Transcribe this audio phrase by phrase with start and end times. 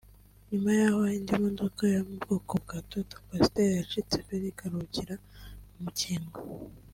[0.49, 5.15] nyuma y’aho indi modoka yo mu bwoko bwa Toyota Coaster yacitse feri ikaruhukira
[5.71, 6.37] mu mukingo